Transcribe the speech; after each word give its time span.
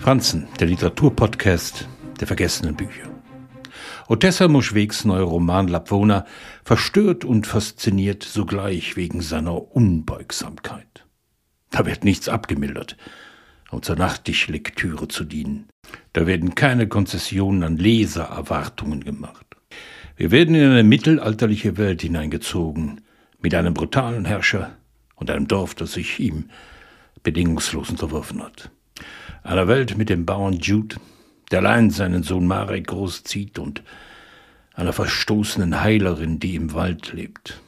Franzen, 0.00 0.48
der 0.58 0.66
Literaturpodcast 0.66 1.86
der 2.20 2.26
vergessenen 2.26 2.74
Bücher. 2.74 3.10
Otessa 4.08 4.48
Moschwegs 4.48 5.04
neuer 5.04 5.24
Roman 5.24 5.68
Lapwona 5.68 6.24
verstört 6.64 7.26
und 7.26 7.46
fasziniert 7.46 8.22
sogleich 8.22 8.96
wegen 8.96 9.20
seiner 9.20 9.76
Unbeugsamkeit. 9.76 11.04
Da 11.68 11.84
wird 11.84 12.02
nichts 12.02 12.30
abgemildert, 12.30 12.96
um 13.70 13.82
zur 13.82 13.96
Nachttischlektüre 13.96 15.06
zu 15.06 15.24
dienen. 15.24 15.68
Da 16.14 16.26
werden 16.26 16.54
keine 16.54 16.88
Konzessionen 16.88 17.62
an 17.62 17.76
Lesererwartungen 17.76 19.04
gemacht. 19.04 19.44
Wir 20.16 20.30
werden 20.30 20.54
in 20.54 20.70
eine 20.70 20.82
mittelalterliche 20.82 21.76
Welt 21.76 22.00
hineingezogen, 22.00 23.02
mit 23.38 23.54
einem 23.54 23.74
brutalen 23.74 24.24
Herrscher 24.24 24.78
und 25.16 25.30
einem 25.30 25.46
Dorf, 25.46 25.74
das 25.74 25.92
sich 25.92 26.18
ihm 26.20 26.46
bedingungslos 27.22 27.90
unterworfen 27.90 28.42
hat. 28.42 28.70
Einer 29.42 29.68
Welt 29.68 29.96
mit 29.96 30.10
dem 30.10 30.26
Bauern 30.26 30.54
Jude, 30.54 30.96
der 31.50 31.60
allein 31.60 31.90
seinen 31.90 32.22
Sohn 32.22 32.46
Marek 32.46 32.88
großzieht 32.88 33.58
und 33.58 33.82
einer 34.74 34.92
verstoßenen 34.92 35.80
Heilerin, 35.82 36.38
die 36.38 36.54
im 36.54 36.74
Wald 36.74 37.12
lebt. 37.12 37.60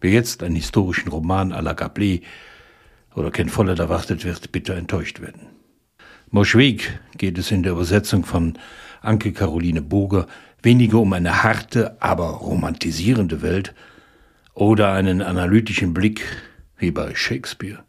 Wer 0.00 0.12
jetzt 0.12 0.42
einen 0.42 0.54
historischen 0.54 1.08
Roman 1.08 1.52
à 1.52 1.60
la 1.60 1.72
Gablé 1.72 2.22
oder 3.14 3.30
Ken 3.30 3.48
Follett 3.48 3.78
erwartet, 3.78 4.24
wird 4.24 4.52
bitter 4.52 4.76
enttäuscht 4.76 5.20
werden. 5.20 5.48
Moschweg 6.30 7.00
geht 7.16 7.38
es 7.38 7.50
in 7.50 7.62
der 7.62 7.72
Übersetzung 7.72 8.24
von 8.24 8.58
Anke 9.00 9.32
Caroline 9.32 9.82
Boger 9.82 10.26
weniger 10.62 10.98
um 10.98 11.12
eine 11.14 11.42
harte, 11.42 12.00
aber 12.00 12.28
romantisierende 12.28 13.42
Welt 13.42 13.74
oder 14.54 14.92
einen 14.92 15.22
analytischen 15.22 15.94
Blick 15.94 16.24
wie 16.76 16.90
bei 16.90 17.14
Shakespeare. 17.14 17.87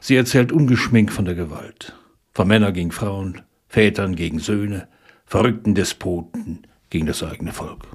Sie 0.00 0.16
erzählt 0.16 0.52
ungeschminkt 0.52 1.12
von 1.12 1.24
der 1.24 1.34
Gewalt, 1.34 1.94
von 2.32 2.48
Männern 2.48 2.72
gegen 2.72 2.92
Frauen, 2.92 3.42
Vätern 3.68 4.14
gegen 4.14 4.38
Söhne, 4.38 4.88
verrückten 5.26 5.74
Despoten 5.74 6.66
gegen 6.90 7.06
das 7.06 7.22
eigene 7.22 7.52
Volk. 7.52 7.86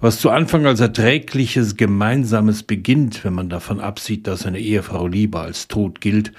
Was 0.00 0.18
zu 0.18 0.30
Anfang 0.30 0.66
als 0.66 0.80
erträgliches 0.80 1.76
Gemeinsames 1.76 2.64
beginnt, 2.64 3.24
wenn 3.24 3.34
man 3.34 3.48
davon 3.48 3.80
absieht, 3.80 4.26
dass 4.26 4.46
eine 4.46 4.58
Ehefrau 4.58 5.06
lieber 5.06 5.42
als 5.42 5.68
tot 5.68 6.00
gilt, 6.00 6.32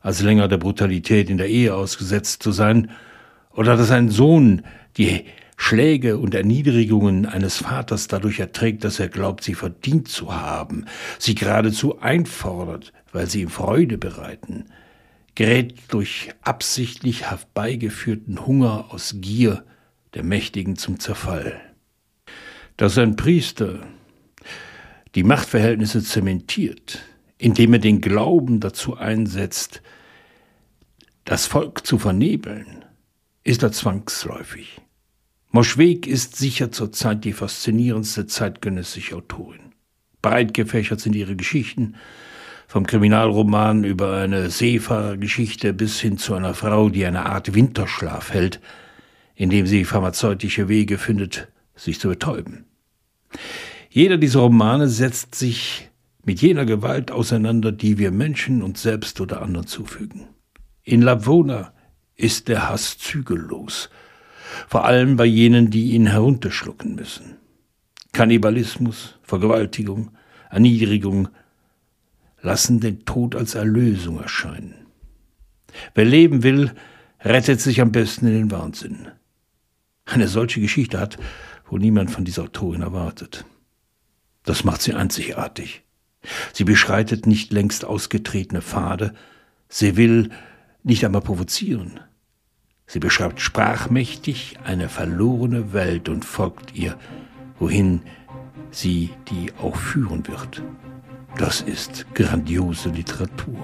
als 0.00 0.22
länger 0.22 0.48
der 0.48 0.58
Brutalität 0.58 1.30
in 1.30 1.38
der 1.38 1.48
Ehe 1.48 1.74
ausgesetzt 1.74 2.42
zu 2.42 2.52
sein, 2.52 2.90
oder 3.52 3.76
dass 3.76 3.90
ein 3.90 4.10
Sohn 4.10 4.62
die 4.96 5.24
Schläge 5.66 6.18
und 6.18 6.32
Erniedrigungen 6.32 7.26
eines 7.26 7.56
Vaters 7.56 8.06
dadurch 8.06 8.38
erträgt, 8.38 8.84
dass 8.84 9.00
er 9.00 9.08
glaubt, 9.08 9.42
sie 9.42 9.54
verdient 9.54 10.06
zu 10.06 10.32
haben, 10.32 10.84
sie 11.18 11.34
geradezu 11.34 12.00
einfordert, 12.00 12.92
weil 13.12 13.28
sie 13.28 13.40
ihm 13.40 13.48
Freude 13.48 13.98
bereiten, 13.98 14.66
gerät 15.34 15.74
durch 15.88 16.28
absichtlich 16.42 17.28
herbeigeführten 17.28 18.46
Hunger 18.46 18.86
aus 18.90 19.16
Gier 19.16 19.64
der 20.14 20.22
Mächtigen 20.22 20.76
zum 20.76 21.00
Zerfall. 21.00 21.60
Dass 22.76 22.96
ein 22.96 23.16
Priester 23.16 23.80
die 25.16 25.24
Machtverhältnisse 25.24 26.00
zementiert, 26.00 27.00
indem 27.38 27.72
er 27.72 27.80
den 27.80 28.00
Glauben 28.00 28.60
dazu 28.60 28.96
einsetzt, 28.96 29.82
das 31.24 31.48
Volk 31.48 31.84
zu 31.84 31.98
vernebeln, 31.98 32.84
ist 33.42 33.64
er 33.64 33.72
zwangsläufig. 33.72 34.80
Moschweg 35.56 36.06
ist 36.06 36.36
sicher 36.36 36.70
zurzeit 36.70 37.24
die 37.24 37.32
faszinierendste 37.32 38.26
zeitgenössische 38.26 39.16
Autorin. 39.16 39.72
Breit 40.20 40.52
gefächert 40.52 41.00
sind 41.00 41.16
ihre 41.16 41.34
Geschichten, 41.34 41.94
vom 42.68 42.86
Kriminalroman 42.86 43.82
über 43.82 44.18
eine 44.18 44.50
Seefahrergeschichte 44.50 45.72
bis 45.72 45.98
hin 45.98 46.18
zu 46.18 46.34
einer 46.34 46.52
Frau, 46.52 46.90
die 46.90 47.06
eine 47.06 47.24
Art 47.24 47.54
Winterschlaf 47.54 48.34
hält, 48.34 48.60
indem 49.34 49.66
sie 49.66 49.86
pharmazeutische 49.86 50.68
Wege 50.68 50.98
findet, 50.98 51.48
sich 51.74 51.98
zu 52.00 52.08
betäuben. 52.08 52.66
Jeder 53.88 54.18
dieser 54.18 54.40
Romane 54.40 54.88
setzt 54.88 55.36
sich 55.36 55.88
mit 56.22 56.42
jener 56.42 56.66
Gewalt 56.66 57.10
auseinander, 57.10 57.72
die 57.72 57.96
wir 57.96 58.10
Menschen 58.10 58.62
uns 58.62 58.82
selbst 58.82 59.22
oder 59.22 59.40
anderen 59.40 59.66
zufügen. 59.66 60.26
In 60.82 61.00
Lavona 61.00 61.72
ist 62.14 62.48
der 62.48 62.68
Hass 62.68 62.98
zügellos, 62.98 63.88
vor 64.68 64.84
allem 64.84 65.16
bei 65.16 65.24
jenen, 65.24 65.70
die 65.70 65.92
ihn 65.92 66.06
herunterschlucken 66.06 66.94
müssen. 66.94 67.36
Kannibalismus, 68.12 69.18
Vergewaltigung, 69.22 70.10
Erniedrigung, 70.50 71.28
lassen 72.40 72.80
den 72.80 73.04
Tod 73.04 73.34
als 73.34 73.54
Erlösung 73.54 74.20
erscheinen. 74.20 74.86
Wer 75.94 76.04
leben 76.04 76.42
will, 76.42 76.72
rettet 77.20 77.60
sich 77.60 77.80
am 77.80 77.92
besten 77.92 78.26
in 78.26 78.34
den 78.34 78.50
Wahnsinn. 78.50 79.08
Eine 80.04 80.28
solche 80.28 80.60
Geschichte 80.60 81.00
hat 81.00 81.18
wohl 81.68 81.80
niemand 81.80 82.10
von 82.10 82.24
dieser 82.24 82.44
Autorin 82.44 82.82
erwartet. 82.82 83.44
Das 84.44 84.64
macht 84.64 84.80
sie 84.80 84.94
einzigartig. 84.94 85.82
Sie 86.52 86.64
beschreitet 86.64 87.26
nicht 87.26 87.52
längst 87.52 87.84
ausgetretene 87.84 88.62
Pfade, 88.62 89.12
sie 89.68 89.96
will 89.96 90.30
nicht 90.82 91.04
einmal 91.04 91.20
provozieren. 91.20 92.00
Sie 92.86 93.00
beschreibt 93.00 93.40
sprachmächtig 93.40 94.58
eine 94.64 94.88
verlorene 94.88 95.72
Welt 95.72 96.08
und 96.08 96.24
folgt 96.24 96.74
ihr, 96.74 96.96
wohin 97.58 98.02
sie 98.70 99.10
die 99.28 99.52
auch 99.60 99.76
führen 99.76 100.26
wird. 100.28 100.62
Das 101.36 101.60
ist 101.60 102.06
grandiose 102.14 102.90
Literatur. 102.90 103.58